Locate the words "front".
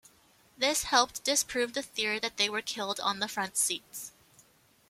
3.27-3.55